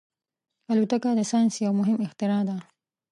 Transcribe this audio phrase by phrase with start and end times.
[0.71, 2.57] الوتکه د ساینس یو مهم اختراع ده.